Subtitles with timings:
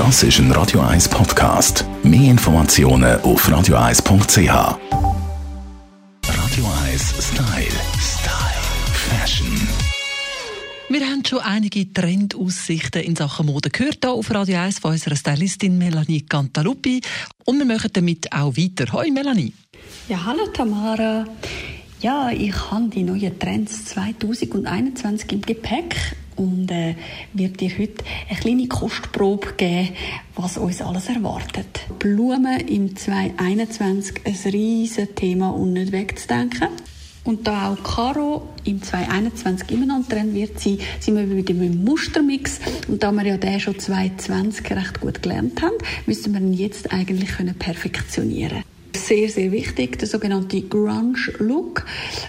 [0.00, 1.84] Das ist ein Radio 1 Podcast.
[2.02, 4.48] Mehr Informationen auf radio1.ch.
[4.48, 4.78] Radio
[6.86, 7.76] 1 Style.
[8.00, 8.62] Style.
[8.94, 9.68] Fashion.
[10.88, 15.16] Wir haben schon einige Trendaussichten in Sachen Mode gehört hier auf Radio 1 von unserer
[15.16, 17.02] Stylistin Melanie Cantaluppi.
[17.44, 18.90] Und wir machen damit auch weiter.
[18.94, 19.52] Hoi Melanie.
[20.08, 21.26] Ja, hallo Tamara.
[22.00, 26.94] Ja, ich habe die neuen Trends 2021 im Gepäck und äh,
[27.34, 29.90] werde dir heute eine kleine Kostprobe geben,
[30.34, 31.80] was uns alles erwartet.
[31.98, 36.68] Blumen im 2021 ein riesiges Thema und nicht wegzudenken.
[37.22, 41.74] Und da auch Caro im 2021 immer noch Trend wird sein, sind wir wieder mit
[41.74, 42.60] dem Mustermix.
[42.88, 45.76] Und da wir ja den schon 2020 recht gut gelernt haben,
[46.06, 48.79] müssen wir ihn jetzt eigentlich perfektionieren können.
[48.96, 51.84] Sehr, sehr wichtig, der sogenannte Grunge-Look.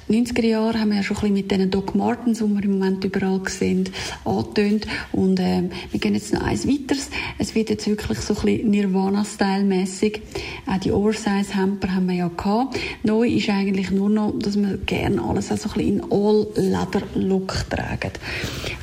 [0.10, 2.80] 90er Jahre haben wir ja schon ein bisschen mit diesen Doc Martens, die wir im
[2.80, 3.90] Moment überall sehen,
[4.26, 4.88] angetönt.
[5.12, 7.10] Und ähm, wir gehen jetzt noch eins weiteres.
[7.38, 10.22] Es wird jetzt wirklich so ein bisschen Nirvana-Style-mässig.
[10.68, 12.78] Auch die Oversize-Hamper haben wir ja gehabt.
[13.04, 18.12] Neu ist eigentlich nur noch, dass wir gerne alles also ein bisschen in All-Leather-Look tragen.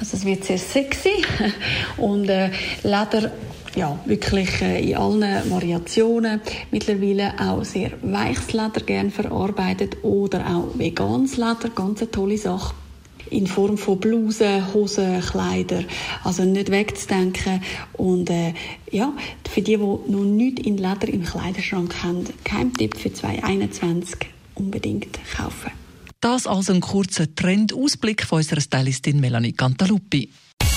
[0.01, 1.23] Also es wird sehr sexy
[1.97, 2.51] und äh,
[2.83, 3.33] Leder
[3.79, 6.41] ja, wirklich äh, in allen Variationen.
[6.73, 12.75] Mittlerweile auch sehr weiches Leder gern verarbeitet oder auch veganes Leder, ganz eine tolle Sache
[13.31, 15.85] in Form von Blusen, Hosen, Kleider.
[16.25, 17.63] Also nicht wegzudenken.
[17.93, 18.55] Und äh,
[18.91, 19.13] ja,
[19.49, 24.17] für die, die noch nichts in Leder im Kleiderschrank haben, kein Tipp für 2021
[24.55, 25.71] unbedingt kaufen.
[26.21, 30.31] Das also ein kurzer Trendausblick von unserer Stylistin Melanie Cantaluppi.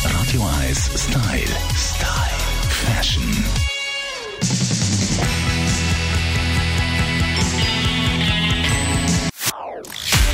[0.03, 1.55] Radio 1 Style.
[1.75, 2.30] Style.